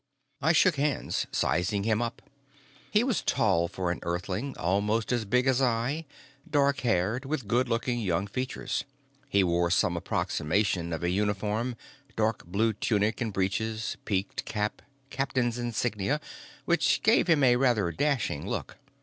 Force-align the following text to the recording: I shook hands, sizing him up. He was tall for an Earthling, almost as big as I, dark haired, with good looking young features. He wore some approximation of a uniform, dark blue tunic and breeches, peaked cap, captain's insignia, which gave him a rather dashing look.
I 0.41 0.51
shook 0.51 0.77
hands, 0.77 1.27
sizing 1.31 1.83
him 1.83 2.01
up. 2.01 2.23
He 2.89 3.03
was 3.03 3.21
tall 3.21 3.67
for 3.67 3.91
an 3.91 3.99
Earthling, 4.01 4.57
almost 4.57 5.11
as 5.11 5.25
big 5.25 5.45
as 5.45 5.61
I, 5.61 6.07
dark 6.49 6.79
haired, 6.79 7.23
with 7.23 7.47
good 7.47 7.69
looking 7.69 7.99
young 7.99 8.25
features. 8.25 8.83
He 9.29 9.43
wore 9.43 9.69
some 9.69 9.95
approximation 9.95 10.91
of 10.91 11.03
a 11.03 11.11
uniform, 11.11 11.75
dark 12.15 12.43
blue 12.47 12.73
tunic 12.73 13.21
and 13.21 13.31
breeches, 13.31 13.95
peaked 14.05 14.43
cap, 14.45 14.81
captain's 15.11 15.59
insignia, 15.59 16.19
which 16.65 17.03
gave 17.03 17.27
him 17.27 17.43
a 17.43 17.57
rather 17.57 17.91
dashing 17.91 18.49
look. 18.49 18.79